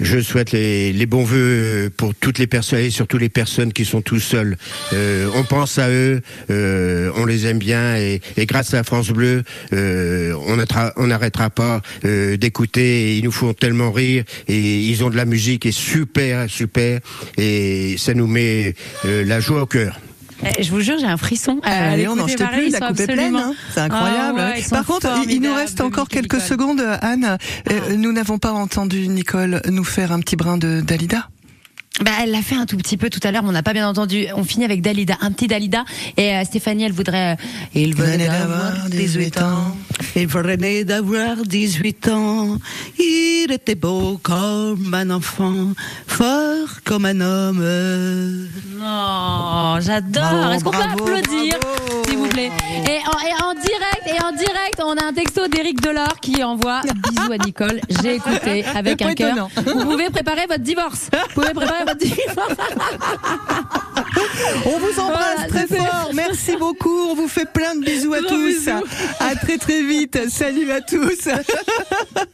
Je 0.00 0.20
souhaite 0.20 0.52
les, 0.52 0.92
les 0.92 1.06
bons 1.06 1.24
voeux 1.24 1.90
pour 1.96 2.14
toutes 2.14 2.38
les 2.38 2.46
personnes 2.46 2.80
et 2.80 2.90
surtout 2.90 3.18
les 3.18 3.28
personnes 3.28 3.72
qui 3.72 3.84
sont 3.84 4.02
tout 4.02 4.20
seuls. 4.20 4.56
Euh, 4.92 5.28
on 5.34 5.44
pense 5.44 5.78
à 5.78 5.88
eux, 5.90 6.20
euh, 6.50 7.10
on 7.16 7.24
les 7.24 7.46
aime 7.46 7.58
bien 7.58 7.96
et, 7.96 8.20
et 8.36 8.46
grâce 8.46 8.74
à 8.74 8.82
France 8.84 9.10
Bleu, 9.10 9.42
euh, 9.72 10.34
on 10.46 10.56
n'arrêtera 10.56 10.92
on 10.96 11.06
n'arrêtera 11.08 11.50
pas 11.50 11.80
euh, 12.04 12.36
d'écouter. 12.36 13.12
et 13.12 13.16
Ils 13.18 13.24
nous 13.24 13.32
font 13.32 13.54
tellement 13.54 13.92
rire 13.92 14.24
et 14.48 14.58
ils 14.58 15.04
ont 15.04 15.10
de 15.10 15.16
la 15.16 15.24
musique 15.24 15.66
est 15.66 15.72
super 15.72 16.48
super 16.50 17.00
et 17.38 17.96
ça 17.98 18.14
nous 18.14 18.26
met 18.26 18.74
euh, 19.04 19.24
la 19.24 19.40
joie 19.40 19.62
au 19.62 19.66
cœur. 19.66 19.98
Eh, 20.44 20.62
Je 20.62 20.70
vous 20.70 20.80
jure, 20.80 20.98
j'ai 20.98 21.06
un 21.06 21.16
frisson. 21.16 21.60
à 21.62 21.90
Allez, 21.92 22.08
on 22.08 22.16
n'en 22.16 22.26
parler, 22.26 22.64
plus, 22.64 22.70
la 22.70 22.80
coupe 22.80 23.00
est 23.00 23.06
pleine. 23.06 23.36
hein. 23.36 23.54
C'est 23.72 23.80
incroyable. 23.80 24.40
Ah 24.42 24.50
ouais, 24.50 24.62
Par 24.68 24.84
contre, 24.84 25.08
il- 25.28 25.40
nous 25.40 25.54
reste 25.54 25.80
encore 25.80 26.08
quelques 26.08 26.40
secondes, 26.40 26.82
Anne. 27.00 27.38
Euh, 27.70 27.96
Nous 27.96 28.12
n'avons 28.12 28.38
pas 28.38 28.52
entendu 28.52 29.08
Nicole 29.08 29.62
nous 29.70 29.84
faire 29.84 30.12
un 30.12 30.20
petit 30.20 30.36
brin 30.36 30.58
de 30.58 30.80
Dalida. 30.80 31.28
Bah, 32.04 32.10
elle 32.22 32.30
l'a 32.30 32.42
fait 32.42 32.56
un 32.56 32.66
tout 32.66 32.76
petit 32.76 32.96
peu 32.98 33.08
tout 33.08 33.20
à 33.22 33.30
l'heure, 33.32 33.42
mais 33.42 33.48
on 33.48 33.52
n'a 33.52 33.62
pas 33.62 33.72
bien 33.72 33.88
entendu. 33.88 34.26
On 34.36 34.44
finit 34.44 34.64
avec 34.66 34.82
Dalida, 34.82 35.16
un 35.22 35.32
petit 35.32 35.46
Dalida. 35.46 35.84
Et 36.18 36.34
euh, 36.34 36.44
Stéphanie, 36.44 36.84
elle 36.84 36.92
voudrait. 36.92 37.32
euh, 37.32 37.36
il 37.74 37.94
venait 37.96 38.26
d'avoir 38.26 38.88
18 38.90 39.40
ans. 39.40 39.76
Il 40.14 40.26
venait 40.26 40.84
d'avoir 40.84 41.36
18 41.38 42.08
ans, 42.08 42.58
il 42.98 43.46
était 43.50 43.74
beau 43.74 44.18
comme 44.22 44.92
un 44.92 45.08
enfant, 45.10 45.72
fort 46.06 46.68
comme 46.84 47.06
un 47.06 47.20
homme. 47.20 47.64
Non, 48.78 49.78
j'adore. 49.80 50.22
Bravo, 50.22 50.52
Est-ce 50.52 50.64
qu'on 50.64 50.70
peut 50.70 50.78
applaudir, 50.82 51.54
bravo. 51.62 51.85
Plaît 52.36 52.50
et 52.86 52.98
en, 53.06 53.18
et 53.26 53.42
en 53.42 53.54
direct, 53.54 54.02
et 54.06 54.22
en 54.22 54.32
direct, 54.32 54.80
on 54.82 54.96
a 54.96 55.04
un 55.06 55.12
texto 55.12 55.48
d'Éric 55.48 55.80
Delors 55.80 56.20
qui 56.20 56.42
envoie 56.44 56.80
bisous 57.10 57.32
à 57.32 57.38
Nicole. 57.38 57.80
J'ai 58.02 58.16
écouté 58.16 58.64
avec 58.74 59.02
un 59.02 59.14
cœur. 59.14 59.48
Vous 59.64 59.84
pouvez 59.84 60.10
préparer 60.10 60.46
votre 60.46 60.62
divorce. 60.62 61.08
Vous 61.12 61.40
pouvez 61.40 61.54
préparer 61.54 61.84
votre 61.84 61.98
divorce. 61.98 62.54
On 64.66 64.78
vous 64.78 65.00
embrasse 65.00 65.48
Voilà, 65.48 65.66
très 65.66 65.66
fort. 65.66 66.10
Merci 66.14 66.56
beaucoup. 66.56 67.08
On 67.10 67.14
vous 67.14 67.28
fait 67.28 67.50
plein 67.50 67.74
de 67.76 67.84
bisous 67.84 68.14
à 68.14 68.20
Gros 68.20 68.28
tous. 68.30 68.46
bisous. 68.46 68.70
À 69.20 69.34
très 69.34 69.58
très 69.58 69.82
vite. 69.82 70.28
Salut 70.28 70.70
à 70.70 70.80
tous. 70.80 71.28